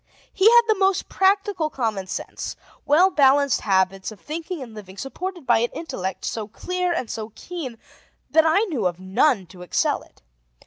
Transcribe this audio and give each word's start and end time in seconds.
He 0.33 0.49
had 0.49 0.63
the 0.67 0.73
most 0.79 1.09
practical 1.09 1.69
common 1.69 2.07
sense 2.07 2.55
well 2.87 3.11
balanced 3.11 3.61
habits 3.61 4.11
of 4.11 4.19
thinking 4.19 4.59
and 4.63 4.73
living, 4.73 4.97
supported 4.97 5.45
by 5.45 5.59
an 5.59 5.69
intellect 5.75 6.25
so 6.25 6.47
clear 6.47 6.91
and 6.91 7.07
so 7.07 7.31
keen 7.35 7.77
that 8.31 8.43
I 8.43 8.61
knew 8.61 8.87
of 8.87 8.99
none 8.99 9.45
to 9.49 9.61
excel 9.61 10.01
it. 10.01 10.23